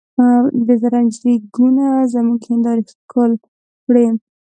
د 0.67 0.69
زرنج 0.81 1.13
ریګونو 1.25 1.85
زموږ 2.13 2.41
هندارې 2.51 2.83
ښکل 2.91 3.31
کړې. 3.85 4.05